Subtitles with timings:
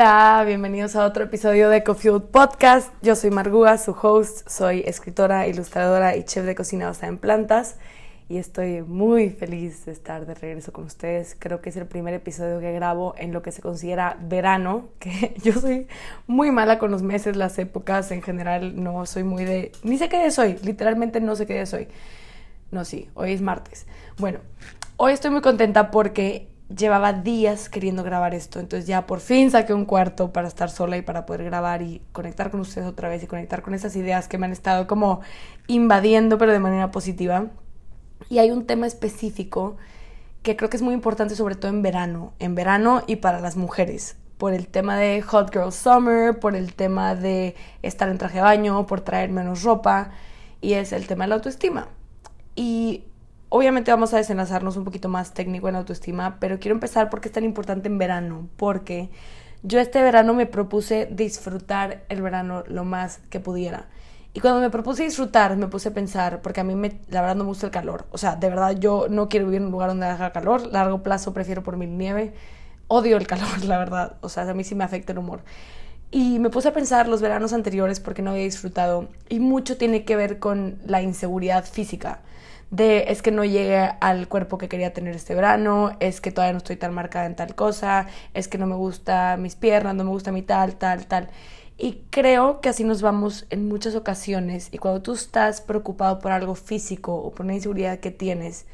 [0.00, 2.90] Hola, bienvenidos a otro episodio de Coffee Podcast.
[3.02, 4.48] Yo soy Margua, su host.
[4.48, 7.76] Soy escritora, ilustradora y chef de cocina basada en plantas.
[8.26, 11.36] Y estoy muy feliz de estar de regreso con ustedes.
[11.38, 15.34] Creo que es el primer episodio que grabo en lo que se considera verano, que
[15.42, 15.86] yo soy
[16.26, 18.82] muy mala con los meses, las épocas en general.
[18.82, 19.70] No soy muy de...
[19.82, 21.88] Ni sé qué día soy, literalmente no sé qué día soy.
[22.70, 23.86] No, sí, hoy es martes.
[24.16, 24.38] Bueno,
[24.96, 29.74] hoy estoy muy contenta porque llevaba días queriendo grabar esto, entonces ya por fin saqué
[29.74, 33.22] un cuarto para estar sola y para poder grabar y conectar con ustedes otra vez
[33.22, 35.20] y conectar con esas ideas que me han estado como
[35.66, 37.46] invadiendo pero de manera positiva.
[38.28, 39.76] Y hay un tema específico
[40.42, 43.56] que creo que es muy importante sobre todo en verano, en verano y para las
[43.56, 48.36] mujeres, por el tema de Hot Girl Summer, por el tema de estar en traje
[48.36, 50.10] de baño, por traer menos ropa
[50.60, 51.88] y es el tema de la autoestima.
[52.54, 53.04] Y
[53.52, 57.34] Obviamente vamos a desenlazarnos un poquito más técnico en autoestima, pero quiero empezar porque es
[57.34, 59.10] tan importante en verano, porque
[59.64, 63.88] yo este verano me propuse disfrutar el verano lo más que pudiera.
[64.34, 67.34] Y cuando me propuse disfrutar, me puse a pensar, porque a mí me, la verdad
[67.34, 68.06] no me gusta el calor.
[68.12, 70.68] O sea, de verdad yo no quiero vivir en un lugar donde haga calor.
[70.68, 72.32] Largo plazo prefiero por mil nieve.
[72.86, 74.14] Odio el calor, la verdad.
[74.20, 75.40] O sea, a mí sí me afecta el humor.
[76.12, 79.08] Y me puse a pensar los veranos anteriores porque no había disfrutado.
[79.28, 82.20] Y mucho tiene que ver con la inseguridad física
[82.70, 86.52] de es que no llegué al cuerpo que quería tener este verano, es que todavía
[86.52, 90.04] no estoy tan marcada en tal cosa, es que no me gusta mis piernas, no
[90.04, 91.28] me gusta mi tal, tal, tal.
[91.76, 96.30] Y creo que así nos vamos en muchas ocasiones y cuando tú estás preocupado por
[96.30, 98.66] algo físico o por una inseguridad que tienes,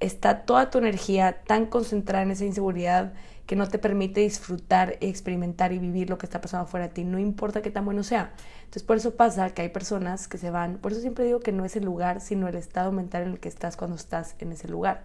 [0.00, 3.12] está toda tu energía tan concentrada en esa inseguridad
[3.52, 7.04] que no te permite disfrutar, experimentar y vivir lo que está pasando afuera de ti,
[7.04, 8.32] no importa qué tan bueno sea.
[8.60, 11.52] Entonces por eso pasa que hay personas que se van, por eso siempre digo que
[11.52, 14.52] no es el lugar, sino el estado mental en el que estás cuando estás en
[14.52, 15.02] ese lugar.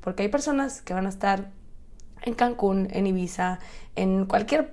[0.00, 1.52] Porque hay personas que van a estar
[2.22, 3.60] en Cancún, en Ibiza,
[3.94, 4.72] en cualquier,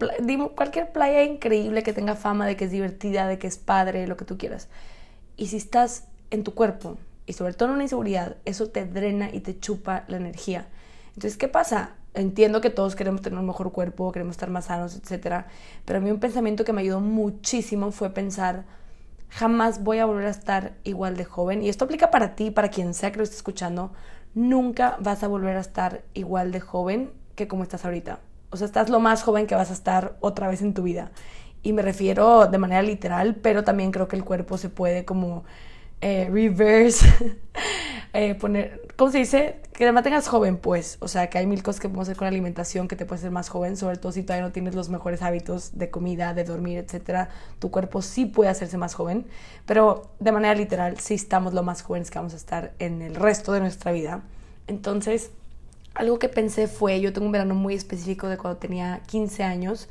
[0.55, 4.17] cualquier playa increíble que tenga fama de que es divertida, de que es padre, lo
[4.17, 4.67] que tú quieras.
[5.37, 9.29] Y si estás en tu cuerpo, y sobre todo en una inseguridad, eso te drena
[9.31, 10.65] y te chupa la energía.
[11.09, 11.97] Entonces, ¿qué pasa?
[12.13, 15.45] Entiendo que todos queremos tener un mejor cuerpo, queremos estar más sanos, etc.
[15.85, 18.65] Pero a mí un pensamiento que me ayudó muchísimo fue pensar,
[19.29, 21.63] jamás voy a volver a estar igual de joven.
[21.63, 23.93] Y esto aplica para ti, para quien sea que lo esté escuchando.
[24.33, 28.19] Nunca vas a volver a estar igual de joven que como estás ahorita.
[28.49, 31.11] O sea, estás lo más joven que vas a estar otra vez en tu vida.
[31.63, 35.43] Y me refiero de manera literal, pero también creo que el cuerpo se puede como
[36.01, 37.39] eh, reverse,
[38.13, 39.61] eh, poner, ¿cómo se dice?
[39.71, 40.97] Que te mantengas joven, pues.
[40.99, 43.19] O sea, que hay mil cosas que podemos hacer con la alimentación que te puede
[43.19, 46.43] hacer más joven, sobre todo si todavía no tienes los mejores hábitos de comida, de
[46.43, 47.29] dormir, etcétera.
[47.59, 49.25] Tu cuerpo sí puede hacerse más joven,
[49.65, 53.15] pero de manera literal, sí estamos lo más jóvenes que vamos a estar en el
[53.15, 54.23] resto de nuestra vida.
[54.67, 55.31] Entonces,
[55.93, 59.87] algo que pensé fue, yo tengo un verano muy específico de cuando tenía 15 años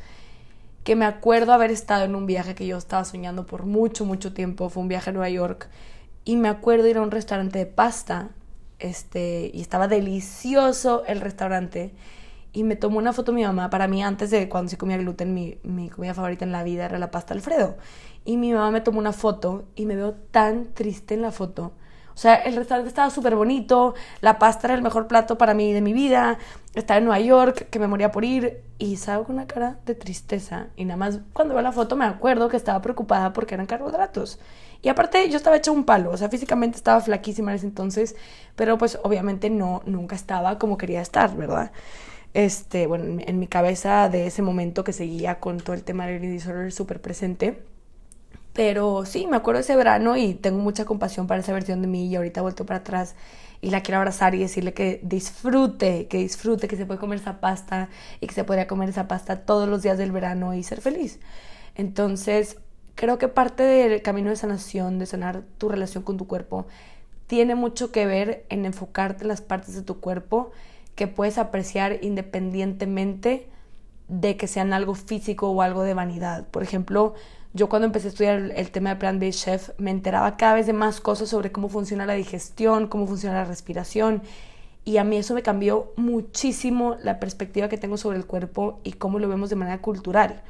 [0.84, 4.32] que me acuerdo haber estado en un viaje que yo estaba soñando por mucho, mucho
[4.32, 4.70] tiempo.
[4.70, 5.68] Fue un viaje a Nueva York
[6.24, 8.30] y me acuerdo ir a un restaurante de pasta,
[8.78, 11.92] este, y estaba delicioso el restaurante.
[12.52, 13.70] Y me tomó una foto mi mamá.
[13.70, 16.86] Para mí, antes de cuando se comía gluten, mi, mi comida favorita en la vida
[16.86, 17.76] era la pasta Alfredo.
[18.24, 21.72] Y mi mamá me tomó una foto y me veo tan triste en la foto.
[22.14, 25.72] O sea, el restaurante estaba súper bonito, la pasta era el mejor plato para mí
[25.72, 26.38] de mi vida,
[26.74, 29.94] estaba en Nueva York, que me moría por ir, y salgo con una cara de
[29.94, 30.66] tristeza.
[30.76, 34.38] Y nada más cuando veo la foto me acuerdo que estaba preocupada porque eran carbohidratos.
[34.82, 38.16] Y aparte yo estaba hecha un palo, o sea, físicamente estaba flaquísima en ese entonces,
[38.56, 41.70] pero pues obviamente no, nunca estaba como quería estar, ¿verdad?
[42.32, 46.22] Este, bueno, en, mi cabeza de ese momento que seguía con todo el tema del
[46.22, 47.62] disorder súper presente.
[48.52, 52.08] Pero sí, me acuerdo ese verano y tengo mucha compasión para esa versión de mí
[52.08, 53.14] y ahorita vuelto para atrás
[53.60, 57.40] y la quiero abrazar y decirle que disfrute, que disfrute, que se puede comer esa
[57.40, 57.88] pasta
[58.20, 61.20] y que se podría comer esa pasta todos los días del verano y ser feliz.
[61.76, 62.58] Entonces,
[62.94, 66.66] creo que parte del camino de sanación, de sanar tu relación con tu cuerpo,
[67.26, 70.50] tiene mucho que ver en enfocarte en las partes de tu cuerpo
[70.94, 73.48] que puedes apreciar independientemente
[74.08, 76.46] de que sean algo físico o algo de vanidad.
[76.48, 77.14] Por ejemplo,
[77.54, 80.66] yo cuando empecé a estudiar el tema de Plan B Chef me enteraba cada vez
[80.66, 84.22] de más cosas sobre cómo funciona la digestión, cómo funciona la respiración
[84.84, 88.92] y a mí eso me cambió muchísimo la perspectiva que tengo sobre el cuerpo y
[88.92, 90.42] cómo lo vemos de manera cultural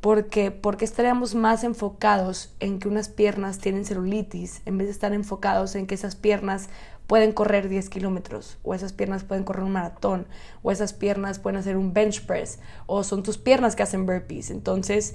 [0.00, 5.12] porque porque estaríamos más enfocados en que unas piernas tienen celulitis en vez de estar
[5.12, 6.68] enfocados en que esas piernas
[7.06, 10.26] pueden correr 10 kilómetros o esas piernas pueden correr un maratón
[10.62, 14.50] o esas piernas pueden hacer un bench press o son tus piernas que hacen burpees.
[14.50, 15.14] Entonces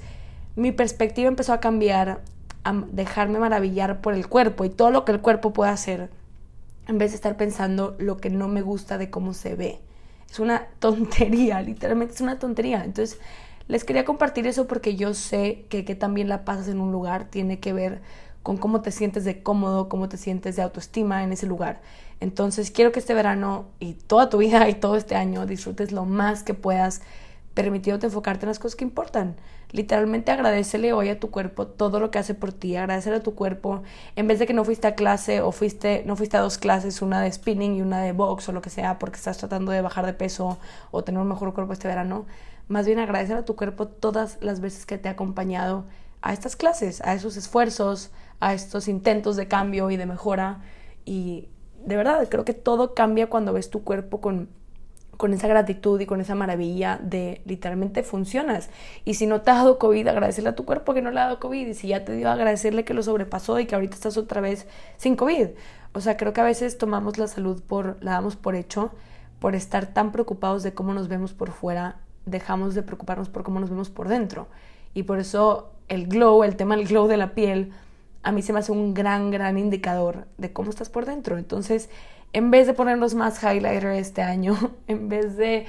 [0.56, 2.22] mi perspectiva empezó a cambiar
[2.64, 6.10] a dejarme maravillar por el cuerpo y todo lo que el cuerpo puede hacer
[6.88, 9.80] en vez de estar pensando lo que no me gusta de cómo se ve.
[10.30, 12.84] Es una tontería literalmente es una tontería.
[12.86, 13.20] Entonces
[13.72, 17.30] les quería compartir eso porque yo sé que que también la pasas en un lugar
[17.30, 18.02] tiene que ver
[18.44, 21.80] con cómo te sientes de cómodo, cómo te sientes de autoestima en ese lugar.
[22.20, 26.04] Entonces quiero que este verano y toda tu vida y todo este año disfrutes lo
[26.04, 27.02] más que puedas,
[27.54, 29.38] permitiéndote enfocarte en las cosas que importan.
[29.72, 33.36] Literalmente agradecele hoy a tu cuerpo todo lo que hace por ti, agradecerle a tu
[33.36, 33.84] cuerpo,
[34.18, 37.02] en vez de que no fuiste a clase o fuiste, no fuiste a dos clases,
[37.02, 39.80] una de spinning y una de box o lo que sea, porque estás tratando de
[39.80, 40.58] bajar de peso
[40.92, 42.26] o tener un mejor cuerpo este verano,
[42.72, 45.86] más bien agradecer a tu cuerpo todas las veces que te ha acompañado
[46.22, 50.62] a estas clases, a esos esfuerzos, a estos intentos de cambio y de mejora.
[51.04, 51.50] Y
[51.86, 54.50] de verdad, creo que todo cambia cuando ves tu cuerpo con,
[55.18, 58.70] con esa gratitud y con esa maravilla de literalmente funcionas.
[59.04, 61.26] Y si no te ha dado COVID, agradecerle a tu cuerpo que no le ha
[61.26, 61.68] dado COVID.
[61.68, 64.66] Y si ya te dio, agradecerle que lo sobrepasó y que ahorita estás otra vez
[64.98, 65.50] sin COVID.
[65.94, 68.92] O sea, creo que a veces tomamos la salud por, la damos por hecho,
[69.40, 73.60] por estar tan preocupados de cómo nos vemos por fuera, dejamos de preocuparnos por cómo
[73.60, 74.48] nos vemos por dentro.
[74.94, 77.72] Y por eso el glow, el tema del glow de la piel,
[78.24, 81.38] a mí se me hace un gran, gran indicador de cómo estás por dentro.
[81.38, 81.90] Entonces,
[82.34, 84.58] en vez de ponernos más highlighter este año,
[84.88, 85.66] en vez de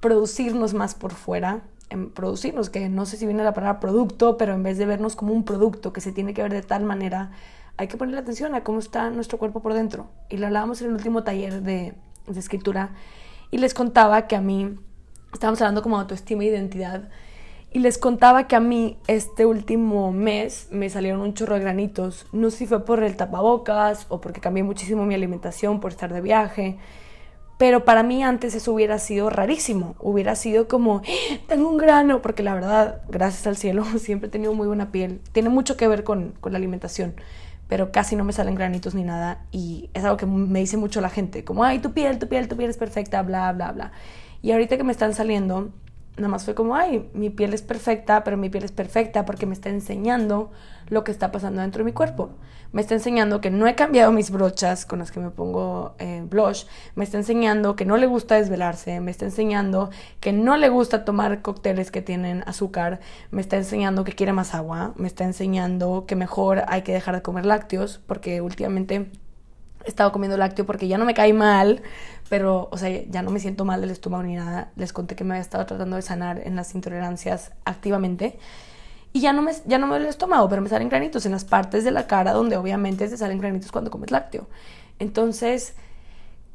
[0.00, 4.54] producirnos más por fuera, en producirnos, que no sé si viene la palabra producto, pero
[4.54, 7.30] en vez de vernos como un producto que se tiene que ver de tal manera,
[7.76, 10.08] hay que ponerle atención a cómo está nuestro cuerpo por dentro.
[10.28, 11.94] Y lo hablábamos en el último taller de,
[12.26, 12.90] de escritura
[13.50, 14.76] y les contaba que a mí,
[15.32, 17.08] estábamos hablando como autoestima e identidad,
[17.76, 22.26] y les contaba que a mí este último mes me salieron un chorro de granitos.
[22.32, 26.10] No sé si fue por el tapabocas o porque cambié muchísimo mi alimentación por estar
[26.10, 26.78] de viaje.
[27.58, 29.94] Pero para mí antes eso hubiera sido rarísimo.
[29.98, 31.38] Hubiera sido como, ¡Ah!
[31.48, 32.22] tengo un grano.
[32.22, 35.20] Porque la verdad, gracias al cielo, siempre he tenido muy buena piel.
[35.32, 37.14] Tiene mucho que ver con, con la alimentación.
[37.68, 39.44] Pero casi no me salen granitos ni nada.
[39.52, 41.44] Y es algo que me dice mucho la gente.
[41.44, 43.92] Como, ay, tu piel, tu piel, tu piel es perfecta, bla, bla, bla.
[44.46, 45.70] Y ahorita que me están saliendo,
[46.16, 49.44] nada más fue como, ay, mi piel es perfecta, pero mi piel es perfecta porque
[49.44, 50.52] me está enseñando
[50.86, 52.30] lo que está pasando dentro de mi cuerpo.
[52.70, 56.22] Me está enseñando que no he cambiado mis brochas con las que me pongo eh,
[56.30, 56.66] blush.
[56.94, 59.00] Me está enseñando que no le gusta desvelarse.
[59.00, 59.90] Me está enseñando
[60.20, 63.00] que no le gusta tomar cócteles que tienen azúcar.
[63.32, 64.92] Me está enseñando que quiere más agua.
[64.94, 69.10] Me está enseñando que mejor hay que dejar de comer lácteos porque últimamente
[69.86, 71.82] he estado comiendo lácteo porque ya no me cae mal,
[72.28, 74.72] pero, o sea, ya no me siento mal del estómago ni nada.
[74.76, 78.38] Les conté que me había estado tratando de sanar en las intolerancias activamente.
[79.12, 81.32] Y ya no, me, ya no me duele el estómago, pero me salen granitos en
[81.32, 84.48] las partes de la cara donde obviamente se salen granitos cuando comes lácteo.
[84.98, 85.74] Entonces,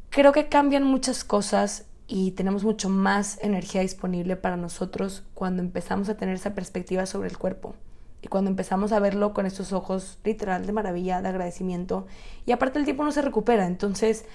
[0.09, 6.09] creo que cambian muchas cosas y tenemos mucho más energía disponible para nosotros cuando empezamos
[6.09, 7.73] a tener esa perspectiva sobre el cuerpo.
[8.21, 12.05] Y cuando empezamos a verlo con estos ojos literal de maravilla, de agradecimiento,
[12.45, 14.25] y aparte el tiempo no se recupera, entonces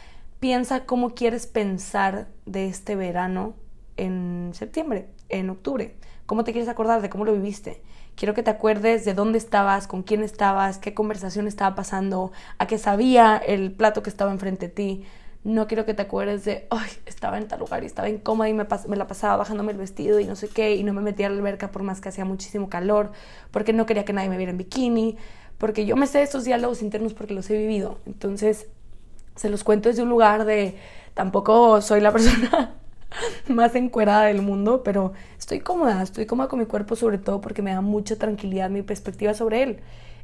[0.40, 3.54] piensa cómo quieres pensar de este verano
[3.96, 5.96] en septiembre, en octubre.
[6.26, 7.82] ¿Cómo te quieres acordar de cómo lo viviste?
[8.16, 12.66] Quiero que te acuerdes de dónde estabas, con quién estabas, qué conversación estaba pasando, a
[12.66, 15.04] qué sabía el plato que estaba enfrente de ti.
[15.46, 18.52] No quiero que te acuerdes de, ay, estaba en tal lugar y estaba incómoda y
[18.52, 18.66] me,
[18.96, 21.36] la pasaba bajándome el vestido y no sé qué, y no me metía a la
[21.36, 23.12] alberca por más que hacía muchísimo calor,
[23.52, 25.16] porque no quería que nadie me viera en bikini,
[25.56, 27.98] porque yo me sé estos diálogos internos porque los he vivido.
[28.06, 28.66] Entonces,
[29.36, 30.76] se los cuento desde un lugar de
[31.14, 32.74] tampoco soy la persona
[33.46, 37.62] más encuerada del mundo, pero estoy cómoda, estoy cómoda con mi cuerpo sobre todo porque
[37.62, 39.80] me da mucha tranquilidad mi perspectiva sobre él.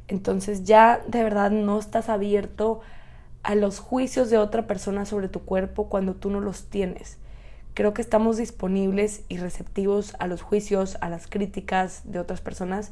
[0.09, 2.81] Entonces ya de verdad no estás abierto
[3.55, 7.17] los juicios de otra persona sobre tu cuerpo cuando tú no los tienes.
[7.73, 12.91] Creo que estamos disponibles y receptivos a los juicios, a las críticas de otras personas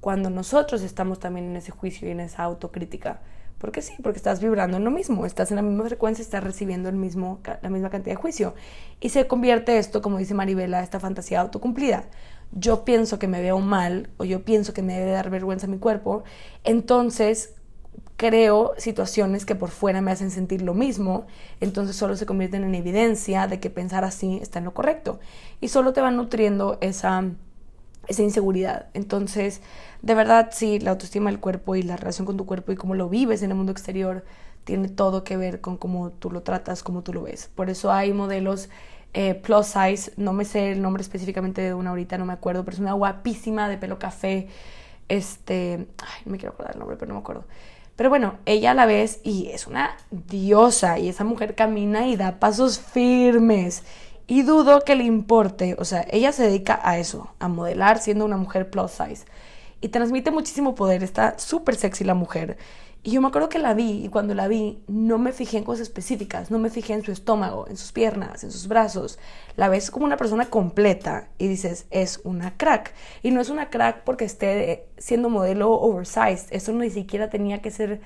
[0.00, 3.20] cuando nosotros estamos también en ese juicio y en esa autocrítica.
[3.58, 6.88] Porque sí, porque estás vibrando en lo mismo, estás en la misma frecuencia, estás recibiendo
[6.88, 8.56] el mismo, la misma cantidad de juicio.
[9.00, 12.06] Y se convierte esto, como dice Maribela, esta fantasía autocumplida.
[12.50, 15.78] Yo pienso que me veo mal o yo pienso que me debe dar vergüenza mi
[15.78, 16.24] cuerpo,
[16.64, 17.54] entonces
[18.22, 21.26] creo situaciones que por fuera me hacen sentir lo mismo,
[21.60, 25.18] entonces solo se convierten en evidencia de que pensar así está en lo correcto.
[25.60, 27.24] Y solo te va nutriendo esa
[28.08, 28.86] esa inseguridad.
[28.94, 29.60] Entonces,
[30.02, 32.94] de verdad, sí, la autoestima del cuerpo y la relación con tu cuerpo y cómo
[32.94, 34.24] lo vives en el mundo exterior
[34.64, 37.50] tiene todo que ver con cómo tú lo tratas, cómo tú lo ves.
[37.54, 38.68] Por eso hay modelos
[39.14, 42.64] eh, plus size, no me sé el nombre específicamente de una ahorita, no me acuerdo,
[42.64, 44.48] pero es una guapísima de pelo café.
[45.08, 45.86] Este,
[46.24, 47.44] no me quiero acordar el nombre, pero no me acuerdo.
[47.96, 52.38] Pero bueno, ella la ves y es una diosa y esa mujer camina y da
[52.40, 53.82] pasos firmes
[54.26, 58.24] y dudo que le importe, o sea, ella se dedica a eso, a modelar siendo
[58.24, 59.26] una mujer plus size.
[59.80, 62.56] y transmite muchísimo poder, está súper sexy la mujer.
[63.04, 65.64] Y yo me acuerdo que la vi y cuando la vi no me fijé en
[65.64, 69.18] cosas específicas, no me fijé en su estómago, en sus piernas, en sus brazos.
[69.56, 72.94] La ves como una persona completa y dices, es una crack.
[73.24, 77.72] Y no es una crack porque esté siendo modelo oversized, eso ni siquiera tenía que
[77.72, 78.00] ser,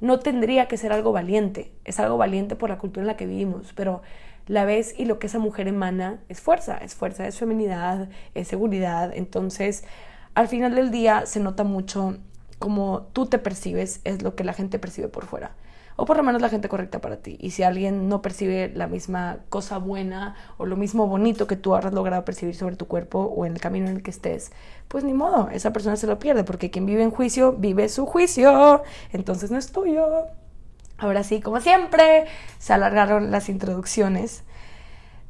[0.00, 3.24] no tendría que ser algo valiente, es algo valiente por la cultura en la que
[3.24, 4.02] vivimos, pero
[4.48, 8.48] la ves y lo que esa mujer emana es fuerza, es fuerza, es feminidad, es
[8.48, 9.12] seguridad.
[9.14, 9.84] Entonces,
[10.34, 12.18] al final del día se nota mucho
[12.62, 15.50] como tú te percibes es lo que la gente percibe por fuera.
[15.96, 17.36] O por lo menos la gente correcta para ti.
[17.40, 21.74] Y si alguien no percibe la misma cosa buena o lo mismo bonito que tú
[21.74, 24.52] has logrado percibir sobre tu cuerpo o en el camino en el que estés,
[24.86, 28.06] pues ni modo, esa persona se lo pierde porque quien vive en juicio vive su
[28.06, 28.84] juicio.
[29.12, 30.28] Entonces no es tuyo.
[30.98, 32.26] Ahora sí, como siempre,
[32.60, 34.44] se alargaron las introducciones.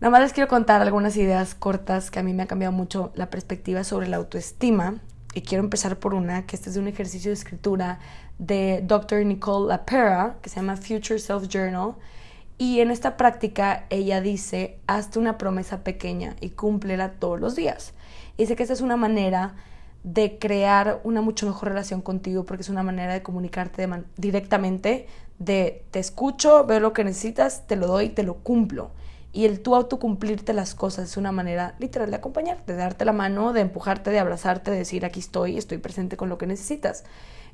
[0.00, 3.10] Nada más les quiero contar algunas ideas cortas que a mí me ha cambiado mucho
[3.14, 5.00] la perspectiva sobre la autoestima
[5.34, 7.98] y quiero empezar por una, que este es un ejercicio de escritura
[8.38, 9.24] de Dr.
[9.24, 11.94] Nicole LaPera, que se llama Future Self Journal.
[12.58, 17.94] Y en esta práctica ella dice, hazte una promesa pequeña y cúmplela todos los días.
[18.36, 19.54] Dice que esta es una manera
[20.04, 25.06] de crear una mucho mejor relación contigo porque es una manera de comunicarte directamente,
[25.38, 28.90] de te escucho, veo lo que necesitas, te lo doy, te lo cumplo.
[29.32, 33.12] Y el tú autocumplirte las cosas es una manera literal de acompañarte, de darte la
[33.12, 37.04] mano, de empujarte, de abrazarte, de decir aquí estoy, estoy presente con lo que necesitas.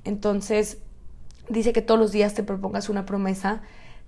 [0.05, 0.79] Entonces,
[1.49, 3.63] dice que todos los días te propongas una promesa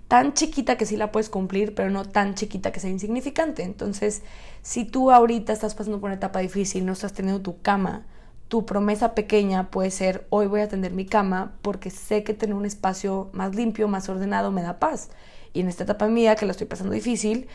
[0.09, 3.63] tan chiquita que sí la puedes cumplir, pero no tan chiquita que sea insignificante.
[3.63, 4.23] Entonces,
[4.61, 8.05] si tú ahorita estás pasando por una etapa difícil, no estás teniendo tu cama,
[8.49, 12.53] tu promesa pequeña puede ser hoy voy a atender mi cama porque sé que tener
[12.53, 15.11] un espacio más limpio, más ordenado me da paz
[15.53, 17.47] y en esta etapa mía que la estoy pasando difícil,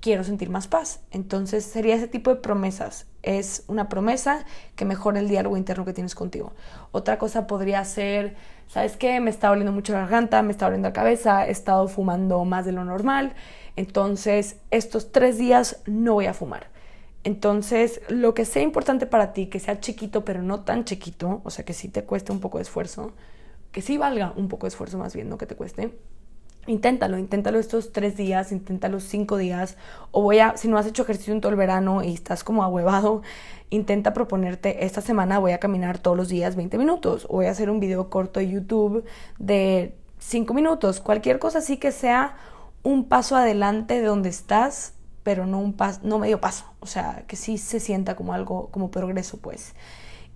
[0.00, 1.00] quiero sentir más paz.
[1.10, 3.06] Entonces sería ese tipo de promesas.
[3.22, 4.44] Es una promesa
[4.76, 6.52] que mejora el diálogo interno que tienes contigo.
[6.92, 8.36] Otra cosa podría ser,
[8.68, 9.20] ¿sabes qué?
[9.20, 12.64] Me está doliendo mucho la garganta, me está doliendo la cabeza, he estado fumando más
[12.64, 13.34] de lo normal.
[13.76, 16.68] Entonces estos tres días no voy a fumar.
[17.22, 21.50] Entonces, lo que sea importante para ti, que sea chiquito, pero no tan chiquito, o
[21.50, 23.12] sea, que sí te cueste un poco de esfuerzo,
[23.72, 25.92] que sí valga un poco de esfuerzo más bien, no que te cueste,
[26.66, 29.76] Inténtalo, inténtalo estos tres días, inténtalo cinco días,
[30.10, 32.62] o voy a, si no has hecho ejercicio en todo el verano y estás como
[32.62, 33.22] ahuevado,
[33.70, 37.50] intenta proponerte, esta semana voy a caminar todos los días 20 minutos, o voy a
[37.50, 39.04] hacer un video corto de YouTube
[39.38, 42.36] de 5 minutos, cualquier cosa así que sea
[42.82, 47.24] un paso adelante de donde estás, pero no un paso, no medio paso, o sea,
[47.26, 49.74] que sí se sienta como algo, como progreso, pues.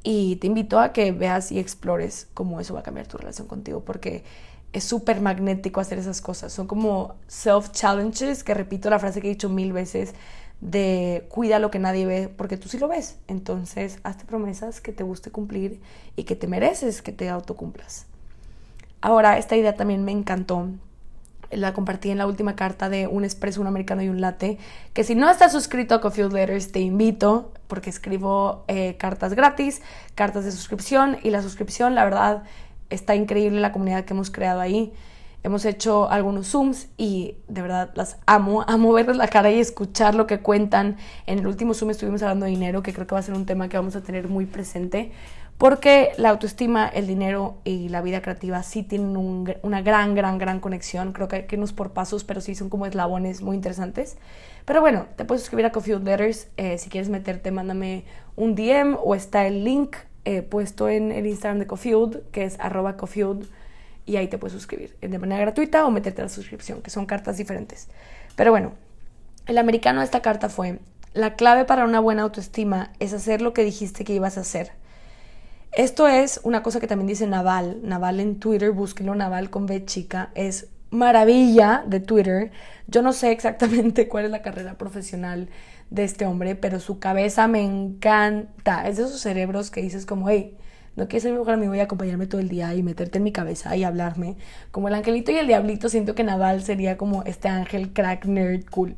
[0.02, 3.47] Y te invito a que veas y explores cómo eso va a cambiar tu relación
[3.47, 4.25] contigo, porque
[4.75, 6.52] es súper magnético hacer esas cosas.
[6.52, 10.14] Son como self-challenges, que repito la frase que he dicho mil veces,
[10.61, 13.16] de cuida lo que nadie ve, porque tú sí lo ves.
[13.28, 15.81] Entonces, hazte promesas que te guste cumplir
[16.16, 18.07] y que te mereces que te autocumplas.
[19.00, 20.69] Ahora, esta idea también me encantó.
[21.50, 24.59] La compartí en la última carta de un expreso, un americano y un latte.
[24.93, 29.83] Que si no estás suscrito a Coffee Letters, te invito, porque escribo eh, cartas gratis,
[30.16, 31.19] cartas de suscripción.
[31.23, 32.43] Y la suscripción, la verdad,
[32.91, 34.93] está increíble la comunidad que hemos creado ahí.
[35.43, 40.14] Hemos hecho algunos Zooms y de verdad las amo, amo verles la cara y escuchar
[40.14, 40.97] lo que cuentan.
[41.26, 43.45] En el último Zoom estuvimos hablando de dinero, que creo que va a ser un
[43.45, 45.12] tema que vamos a tener muy presente,
[45.59, 49.17] porque la autoestima, el dinero y la vida creativa sí tienen
[49.62, 51.12] una gran, gran, gran conexión.
[51.12, 54.17] Creo que hay que irnos por pasos, pero sí son como eslabones muy interesantes.
[54.64, 56.49] Pero bueno, te puedes suscribir a Coffee Letters.
[56.57, 61.26] Eh, si quieres meterte, mándame un DM o está el link eh, puesto en el
[61.26, 63.49] Instagram de Cofield, que es arroba Cofield,
[64.07, 67.07] y ahí te puedes suscribir de manera gratuita o meterte a la suscripción, que son
[67.07, 67.88] cartas diferentes.
[68.37, 68.73] Pero bueno,
[69.47, 70.78] el americano de esta carta fue,
[71.14, 74.73] la clave para una buena autoestima es hacer lo que dijiste que ibas a hacer.
[75.73, 79.85] Esto es una cosa que también dice Naval, Naval en Twitter, búsquenlo, Naval con B
[79.85, 82.52] chica, es maravilla de Twitter.
[82.87, 85.49] Yo no sé exactamente cuál es la carrera profesional
[85.91, 88.87] de este hombre, pero su cabeza me encanta.
[88.88, 90.57] Es de esos cerebros que dices como, hey,
[90.97, 93.33] no quieres ser mi mejor amigo y acompañarme todo el día y meterte en mi
[93.33, 94.37] cabeza y hablarme.
[94.71, 98.64] Como el angelito y el diablito, siento que Naval sería como este ángel crack nerd
[98.71, 98.97] cool.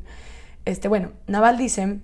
[0.65, 1.99] Este, bueno, Naval dice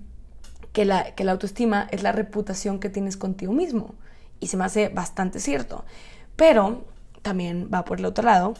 [0.72, 3.94] que la, que la autoestima es la reputación que tienes contigo mismo.
[4.40, 5.84] Y se me hace bastante cierto.
[6.34, 6.84] Pero
[7.22, 8.54] también va por el otro lado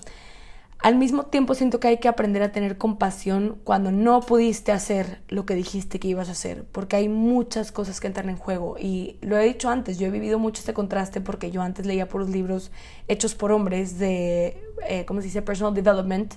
[0.78, 5.22] al mismo tiempo siento que hay que aprender a tener compasión cuando no pudiste hacer
[5.28, 8.76] lo que dijiste que ibas a hacer, porque hay muchas cosas que entran en juego.
[8.78, 12.06] Y lo he dicho antes, yo he vivido mucho este contraste porque yo antes leía
[12.06, 12.70] por los libros
[13.08, 16.34] hechos por hombres de, eh, ¿cómo se dice?, personal development.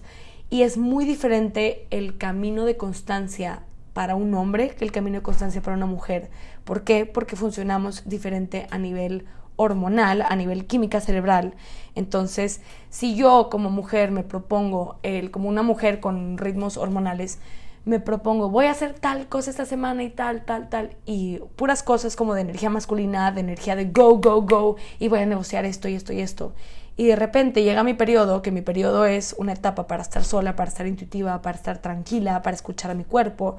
[0.50, 5.24] Y es muy diferente el camino de constancia para un hombre que el camino de
[5.24, 6.30] constancia para una mujer.
[6.64, 7.06] ¿Por qué?
[7.06, 9.26] Porque funcionamos diferente a nivel
[9.58, 11.56] hormonal, a nivel química cerebral.
[11.96, 17.40] Entonces, si yo como mujer me propongo, el, como una mujer con ritmos hormonales,
[17.88, 21.84] me propongo, voy a hacer tal cosa esta semana y tal, tal, tal, y puras
[21.84, 25.64] cosas como de energía masculina, de energía de go, go, go, y voy a negociar
[25.64, 26.54] esto y esto y esto.
[26.98, 30.56] Y de repente llega mi periodo, que mi periodo es una etapa para estar sola,
[30.56, 33.56] para estar intuitiva, para estar tranquila, para escuchar a mi cuerpo.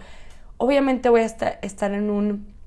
[0.58, 2.57] Obviamente voy a estar en un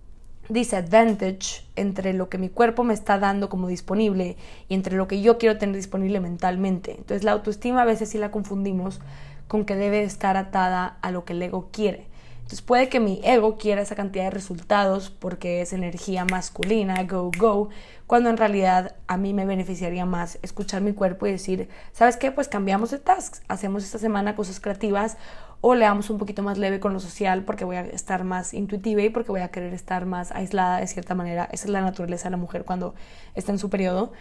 [0.51, 5.21] disadvantage entre lo que mi cuerpo me está dando como disponible y entre lo que
[5.21, 6.91] yo quiero tener disponible mentalmente.
[6.91, 8.99] Entonces la autoestima a veces sí la confundimos
[9.47, 12.07] con que debe estar atada a lo que el ego quiere.
[12.51, 17.31] Entonces puede que mi ego quiera esa cantidad de resultados porque es energía masculina, go,
[17.37, 17.69] go,
[18.07, 22.29] cuando en realidad a mí me beneficiaría más escuchar mi cuerpo y decir, ¿sabes qué?
[22.29, 25.15] Pues cambiamos de tasks, hacemos esta semana cosas creativas
[25.61, 28.53] o le damos un poquito más leve con lo social porque voy a estar más
[28.53, 31.47] intuitiva y porque voy a querer estar más aislada de cierta manera.
[31.51, 32.95] Esa es la naturaleza de la mujer cuando
[33.35, 34.11] está en su periodo.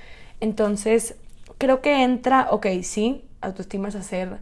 [0.41, 1.17] Entonces,
[1.59, 4.39] creo que entra, ok, sí, autoestima es hacer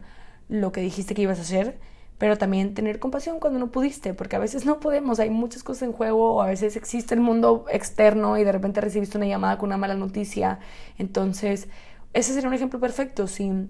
[0.49, 1.79] lo que dijiste que ibas a hacer,
[2.17, 5.83] pero también tener compasión cuando no pudiste, porque a veces no podemos, hay muchas cosas
[5.83, 9.57] en juego, o a veces existe el mundo externo y de repente recibiste una llamada
[9.57, 10.59] con una mala noticia.
[10.97, 11.69] Entonces,
[12.13, 13.27] ese sería un ejemplo perfecto.
[13.27, 13.69] Si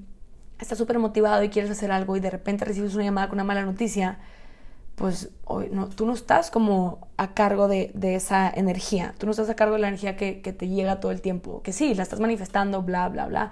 [0.59, 3.43] estás súper motivado y quieres hacer algo y de repente recibes una llamada con una
[3.43, 4.19] mala noticia,
[4.95, 5.29] pues
[5.71, 9.75] no, tú no estás como a cargo de, esa energía, tú no estás a cargo
[9.75, 12.81] de la energía que, que, te llega todo el tiempo, que sí, la estás manifestando,
[12.81, 13.51] bla, bla, bla,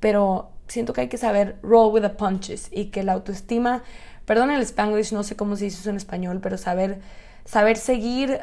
[0.00, 3.82] pero siento que hay que saber roll with the punches y que la autoestima,
[4.24, 7.00] perdón el spanglish, no sé cómo se dice eso en español, pero saber,
[7.44, 8.40] saber seguir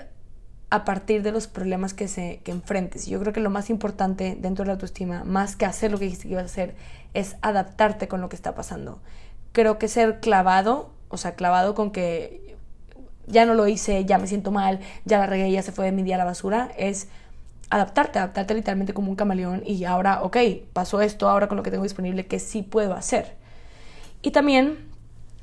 [0.69, 3.05] a partir de los problemas que, se, que enfrentes.
[3.05, 6.05] Yo creo que lo más importante dentro de la autoestima, más que hacer lo que
[6.05, 6.75] dijiste que ibas a hacer,
[7.15, 8.99] es adaptarte con lo que está pasando.
[9.51, 12.55] Creo que ser clavado, o sea, clavado con que
[13.25, 15.91] ya no lo hice, ya me siento mal, ya la regué, ya se fue de
[15.91, 17.07] mi día a la basura, es
[17.69, 20.37] adaptarte, adaptarte literalmente como un camaleón y ahora, ok,
[20.73, 23.33] pasó esto, ahora con lo que tengo disponible, que sí puedo hacer.
[24.21, 24.77] Y también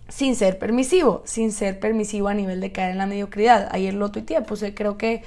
[0.08, 3.68] sin ser permisivo, sin ser permisivo a nivel de caer en la mediocridad.
[3.72, 5.22] Ayer lo tuiteé, eh, creo que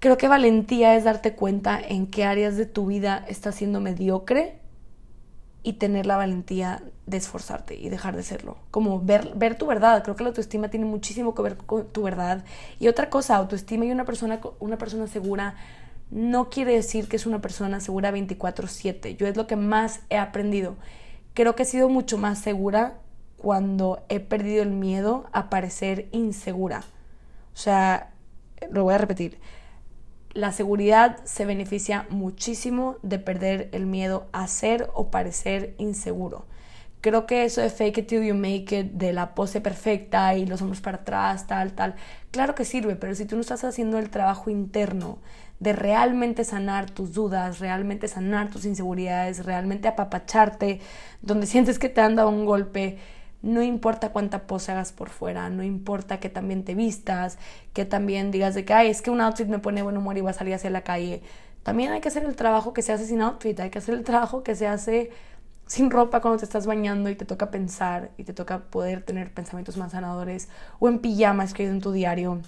[0.00, 4.58] creo que valentía es darte cuenta en qué áreas de tu vida estás siendo mediocre
[5.66, 8.56] y tener la valentía de esforzarte y dejar de serlo.
[8.70, 10.04] Como ver, ver tu verdad.
[10.04, 12.44] Creo que la autoestima tiene muchísimo que ver con tu verdad.
[12.78, 15.56] Y otra cosa, autoestima y una persona, una persona segura
[16.12, 19.16] no quiere decir que es una persona segura 24/7.
[19.16, 20.76] Yo es lo que más he aprendido.
[21.34, 23.00] Creo que he sido mucho más segura
[23.36, 26.84] cuando he perdido el miedo a parecer insegura.
[27.54, 28.12] O sea,
[28.70, 29.40] lo voy a repetir.
[30.36, 36.44] La seguridad se beneficia muchísimo de perder el miedo a ser o parecer inseguro.
[37.00, 40.44] Creo que eso de fake it till you make it, de la pose perfecta y
[40.44, 41.94] los hombros para atrás, tal, tal,
[42.32, 45.20] claro que sirve, pero si tú no estás haciendo el trabajo interno
[45.58, 50.80] de realmente sanar tus dudas, realmente sanar tus inseguridades, realmente apapacharte,
[51.22, 52.98] donde sientes que te han dado un golpe,
[53.46, 57.38] no importa cuánta pose hagas por fuera, no importa que también te vistas,
[57.72, 60.20] que también digas de que, ay, es que un outfit me pone buen humor y
[60.20, 61.22] voy a salir hacia la calle.
[61.62, 64.02] También hay que hacer el trabajo que se hace sin outfit, hay que hacer el
[64.02, 65.10] trabajo que se hace
[65.66, 69.32] sin ropa cuando te estás bañando y te toca pensar y te toca poder tener
[69.32, 70.48] pensamientos más sanadores
[70.80, 72.40] o en pijama escrito en tu diario.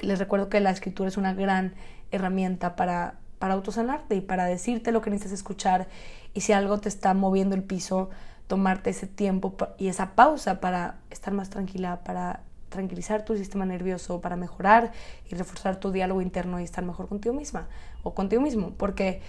[0.00, 1.74] Les recuerdo que la escritura es una gran
[2.10, 5.86] herramienta para, para autosanarte y para decirte lo que necesitas escuchar
[6.32, 8.08] y si algo te está moviendo el piso,
[8.46, 14.20] tomarte ese tiempo y esa pausa para estar más tranquila, para tranquilizar tu sistema nervioso,
[14.20, 14.92] para mejorar
[15.30, 17.68] y reforzar tu diálogo interno y estar mejor contigo misma
[18.02, 19.22] o contigo mismo, porque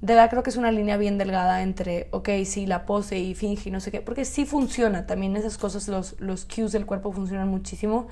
[0.00, 3.34] de verdad creo que es una línea bien delgada entre, ok, sí, la pose y
[3.34, 6.86] finge y no sé qué, porque sí funciona, también esas cosas, los, los cues del
[6.86, 8.08] cuerpo funcionan muchísimo,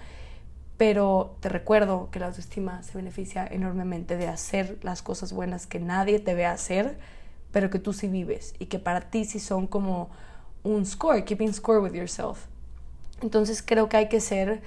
[0.77, 5.81] pero te recuerdo que la autoestima se beneficia enormemente de hacer las cosas buenas que
[5.81, 6.99] nadie te ve hacer,
[7.51, 10.11] pero que tú sí vives y que para ti sí son como
[10.63, 12.47] un score, keeping score with yourself.
[13.23, 14.63] Entonces creo que hay que ser,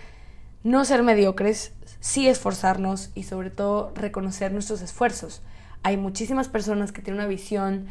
[0.63, 5.41] no ser mediocres, sí esforzarnos y sobre todo reconocer nuestros esfuerzos.
[5.84, 7.88] Hay muchísimas personas que tienen una visión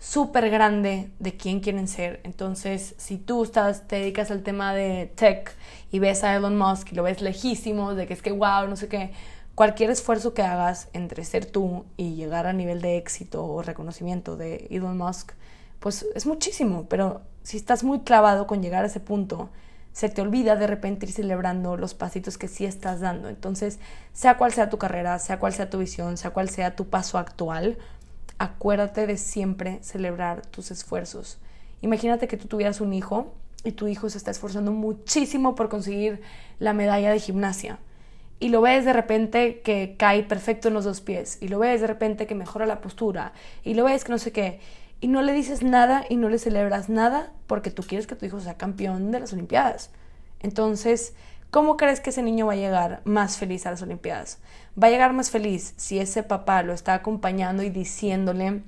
[0.00, 2.20] súper grande de quién quieren ser.
[2.24, 5.54] Entonces, si tú estás, te dedicas al tema de tech
[5.92, 8.76] y ves a Elon Musk y lo ves lejísimo, de que es que wow, no
[8.76, 9.12] sé qué,
[9.54, 14.36] cualquier esfuerzo que hagas entre ser tú y llegar a nivel de éxito o reconocimiento
[14.36, 15.32] de Elon Musk,
[15.80, 19.50] pues es muchísimo, pero si estás muy clavado con llegar a ese punto,
[19.92, 23.28] se te olvida de repente ir celebrando los pasitos que sí estás dando.
[23.28, 23.78] Entonces,
[24.12, 27.18] sea cual sea tu carrera, sea cual sea tu visión, sea cual sea tu paso
[27.18, 27.78] actual,
[28.38, 31.38] acuérdate de siempre celebrar tus esfuerzos.
[31.80, 36.20] Imagínate que tú tuvieras un hijo y tu hijo se está esforzando muchísimo por conseguir
[36.58, 37.78] la medalla de gimnasia
[38.40, 41.82] y lo ves de repente que cae perfecto en los dos pies, y lo ves
[41.82, 44.60] de repente que mejora la postura, y lo ves que no sé qué,
[45.00, 48.26] y no le dices nada y no le celebras nada porque tú quieres que tu
[48.26, 49.90] hijo sea campeón de las Olimpiadas.
[50.40, 51.14] Entonces,
[51.50, 54.38] ¿cómo crees que ese niño va a llegar más feliz a las Olimpiadas?
[54.80, 58.62] Va a llegar más feliz si ese papá lo está acompañando y diciéndole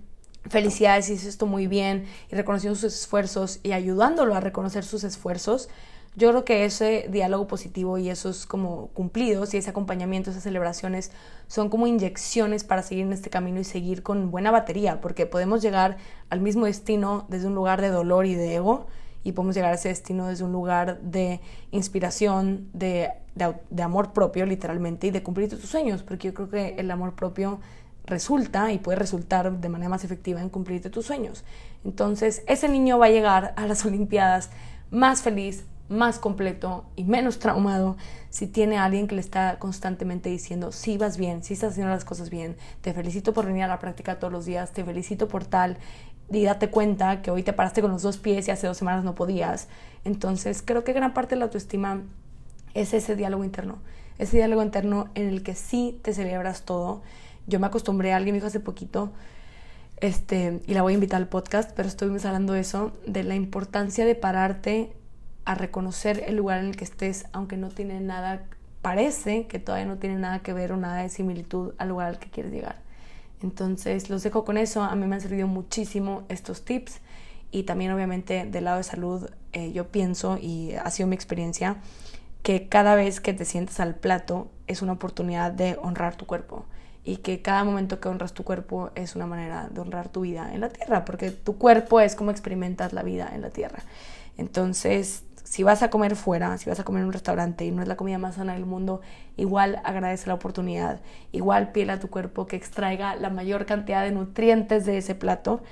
[0.49, 5.69] felicidades, hizo esto muy bien y reconociendo sus esfuerzos y ayudándolo a reconocer sus esfuerzos
[6.15, 11.11] yo creo que ese diálogo positivo y esos como cumplidos y ese acompañamiento, esas celebraciones
[11.47, 15.63] son como inyecciones para seguir en este camino y seguir con buena batería, porque podemos
[15.63, 15.97] llegar
[16.29, 18.87] al mismo destino desde un lugar de dolor y de ego
[19.25, 24.45] y podemos llegar a ese destino desde un lugar de inspiración, de, de, amor propio
[24.47, 27.61] literalmente y de cumplir tus sueños, porque yo creo que el amor propio
[28.05, 31.45] resulta y puede resultar de manera más efectiva en cumplirte tus sueños.
[31.85, 34.51] Entonces, ese niño va a llegar a las Olimpiadas
[34.91, 37.97] más feliz, más completo y menos traumado
[38.31, 42.05] si tiene alguien que le está constantemente diciendo, sí vas bien, sí estás haciendo las
[42.05, 45.45] cosas bien, te felicito por venir a la práctica todos los días, te felicito por
[45.45, 45.77] tal,
[46.31, 49.05] y date cuenta que hoy te paraste con los dos pies y hace dos semanas
[49.05, 49.69] no podías.
[50.05, 52.01] Entonces creo que gran parte de la autoestima
[52.75, 53.79] es ese diálogo interno,
[54.19, 57.03] ese diálogo interno en el que sí te celebras todo.
[57.47, 59.13] Yo me acostumbré, a alguien me dijo hace poquito,
[59.99, 63.35] este, y la voy a invitar al podcast, pero estuvimos hablando de eso, de la
[63.35, 64.93] importancia de pararte
[65.45, 68.45] a reconocer el lugar en el que estés, aunque no tiene nada,
[68.81, 72.19] parece que todavía no tiene nada que ver o nada de similitud al lugar al
[72.19, 72.81] que quieres llegar.
[73.43, 77.01] Entonces los dejo con eso, a mí me han servido muchísimo estos tips
[77.51, 81.77] y también obviamente del lado de salud eh, yo pienso y ha sido mi experiencia
[82.43, 86.67] que cada vez que te sientes al plato es una oportunidad de honrar tu cuerpo
[87.05, 90.53] y que cada momento que honras tu cuerpo es una manera de honrar tu vida
[90.55, 93.83] en la tierra, porque tu cuerpo es como experimentas la vida en la tierra.
[94.37, 97.83] Entonces, si vas a comer fuera, si vas a comer en un restaurante y no
[97.83, 99.03] es la comida más sana del mundo,
[99.37, 104.13] igual agradece la oportunidad, igual pide a tu cuerpo que extraiga la mayor cantidad de
[104.13, 105.63] nutrientes de ese plato.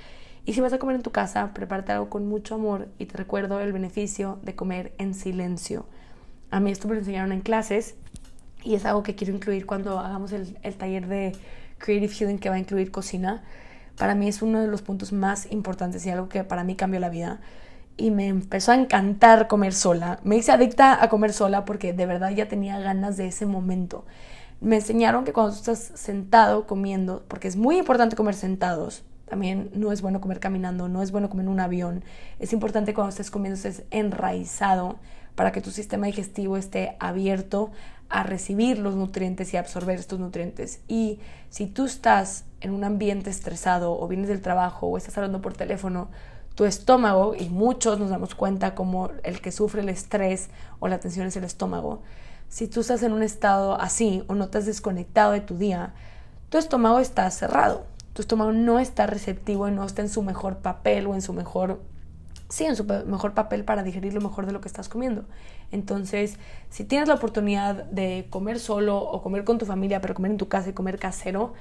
[0.45, 3.17] Y si vas a comer en tu casa, prepárate algo con mucho amor y te
[3.17, 5.87] recuerdo el beneficio de comer en silencio.
[6.51, 7.95] A mí esto me lo enseñaron en clases
[8.63, 11.31] y es algo que quiero incluir cuando hagamos el, el taller de
[11.79, 13.41] Creative Healing que va a incluir cocina.
[13.97, 16.99] Para mí es uno de los puntos más importantes y algo que para mí cambió
[16.99, 17.39] la vida
[17.97, 20.19] y me empezó a encantar comer sola.
[20.23, 24.05] Me hice adicta a comer sola porque de verdad ya tenía ganas de ese momento.
[24.59, 29.91] Me enseñaron que cuando estás sentado comiendo, porque es muy importante comer sentados, también no
[29.91, 32.03] es bueno comer caminando, no es bueno comer en un avión.
[32.39, 34.97] Es importante cuando estés comiendo estés enraizado
[35.35, 37.71] para que tu sistema digestivo esté abierto
[38.09, 40.81] a recibir los nutrientes y absorber estos nutrientes.
[40.87, 45.41] Y si tú estás en un ambiente estresado o vienes del trabajo o estás hablando
[45.41, 46.09] por teléfono,
[46.61, 50.99] tu estómago, y muchos nos damos cuenta como el que sufre el estrés o la
[50.99, 52.03] tensión es el estómago,
[52.49, 55.95] si tú estás en un estado así o no te has desconectado de tu día,
[56.49, 60.57] tu estómago está cerrado, tu estómago no está receptivo y no está en su mejor
[60.57, 61.81] papel o en su mejor,
[62.47, 65.25] sí, en su mejor papel para digerir lo mejor de lo que estás comiendo.
[65.71, 66.37] Entonces,
[66.69, 70.37] si tienes la oportunidad de comer solo o comer con tu familia, pero comer en
[70.37, 71.53] tu casa y comer casero,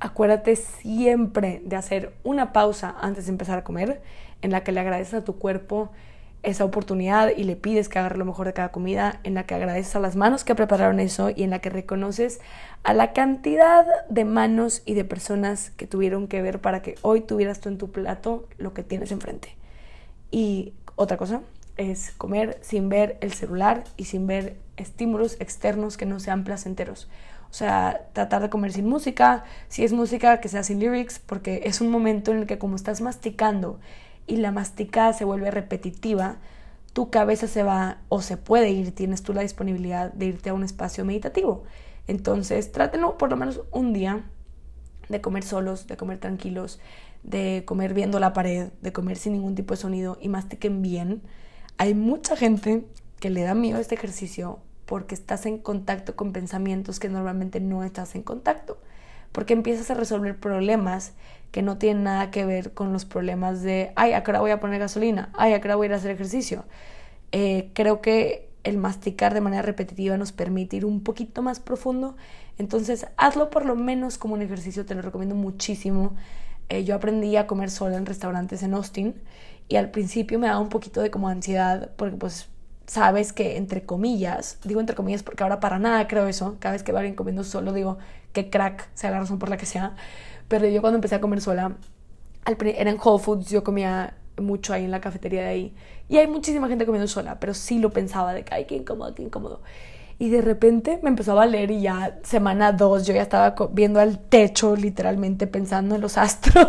[0.00, 4.02] acuérdate siempre de hacer una pausa antes de empezar a comer
[4.42, 5.90] en la que le agradeces a tu cuerpo
[6.42, 9.54] esa oportunidad y le pides que haga lo mejor de cada comida, en la que
[9.54, 12.40] agradeces a las manos que prepararon eso y en la que reconoces
[12.82, 17.20] a la cantidad de manos y de personas que tuvieron que ver para que hoy
[17.20, 19.54] tuvieras tú en tu plato lo que tienes enfrente.
[20.30, 21.42] Y otra cosa
[21.76, 27.08] es comer sin ver el celular y sin ver estímulos externos que no sean placenteros.
[27.50, 31.62] O sea, tratar de comer sin música, si es música que sea sin lyrics, porque
[31.64, 33.80] es un momento en el que como estás masticando
[34.30, 36.36] y la masticada se vuelve repetitiva,
[36.92, 40.54] tu cabeza se va o se puede ir, tienes tú la disponibilidad de irte a
[40.54, 41.64] un espacio meditativo.
[42.06, 44.24] Entonces, trátenlo por lo menos un día
[45.08, 46.80] de comer solos, de comer tranquilos,
[47.22, 51.22] de comer viendo la pared, de comer sin ningún tipo de sonido y mastiquen bien.
[51.76, 52.86] Hay mucha gente
[53.18, 57.84] que le da miedo este ejercicio porque estás en contacto con pensamientos que normalmente no
[57.84, 58.78] estás en contacto,
[59.32, 61.14] porque empiezas a resolver problemas
[61.50, 64.50] que no tienen nada que ver con los problemas de, ay, ¿a qué hora voy
[64.50, 65.30] a poner gasolina?
[65.34, 66.64] Ay, ¿a qué hora voy a ir a hacer ejercicio?
[67.32, 72.16] Eh, creo que el masticar de manera repetitiva nos permite ir un poquito más profundo,
[72.58, 76.14] entonces hazlo por lo menos como un ejercicio, te lo recomiendo muchísimo.
[76.68, 79.14] Eh, yo aprendí a comer sola en restaurantes en Austin
[79.68, 82.48] y al principio me daba un poquito de como ansiedad porque pues
[82.90, 86.82] sabes que, entre comillas, digo entre comillas porque ahora para nada creo eso, cada vez
[86.82, 87.98] que veo a alguien comiendo solo digo
[88.32, 89.94] que crack, sea la razón por la que sea,
[90.48, 91.76] pero yo cuando empecé a comer sola,
[92.44, 95.74] era en Whole Foods, yo comía mucho ahí en la cafetería de ahí,
[96.08, 99.14] y hay muchísima gente comiendo sola, pero sí lo pensaba de que, ay, qué incómodo,
[99.14, 99.62] qué incómodo.
[100.18, 104.00] Y de repente me empezó a valer y ya semana dos yo ya estaba viendo
[104.00, 106.66] al techo literalmente pensando en los astros.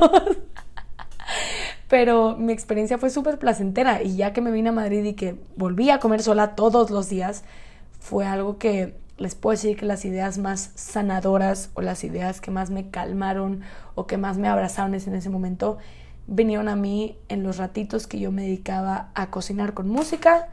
[1.92, 5.36] Pero mi experiencia fue súper placentera y ya que me vine a Madrid y que
[5.58, 7.44] volví a comer sola todos los días,
[8.00, 12.50] fue algo que les puedo decir que las ideas más sanadoras o las ideas que
[12.50, 15.80] más me calmaron o que más me abrazaron en ese momento
[16.28, 20.48] vinieron a mí en los ratitos que yo me dedicaba a cocinar con música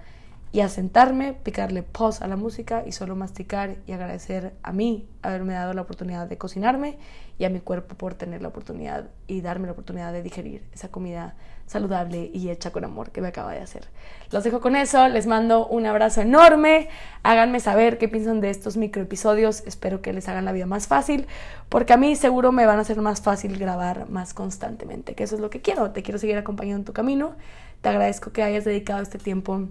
[0.51, 5.09] y a sentarme, picarle pause a la música y solo masticar y agradecer a mí
[5.23, 6.99] haberme dado la oportunidad de cocinarme
[7.39, 10.89] y a mi cuerpo por tener la oportunidad y darme la oportunidad de digerir esa
[10.89, 11.35] comida
[11.67, 13.89] saludable y hecha con amor que me acaba de hacer.
[14.31, 16.89] Los dejo con eso, les mando un abrazo enorme,
[17.23, 21.27] háganme saber qué piensan de estos microepisodios, espero que les hagan la vida más fácil,
[21.69, 25.35] porque a mí seguro me van a hacer más fácil grabar más constantemente, que eso
[25.35, 27.37] es lo que quiero, te quiero seguir acompañando en tu camino,
[27.83, 29.69] te agradezco que hayas dedicado este tiempo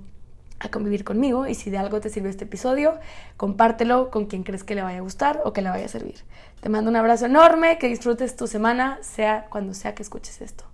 [0.60, 3.00] a convivir conmigo y si de algo te sirve este episodio,
[3.38, 6.24] compártelo con quien crees que le vaya a gustar o que le vaya a servir.
[6.62, 10.65] Te mando un abrazo enorme, que disfrutes tu semana, sea cuando sea que escuches esto.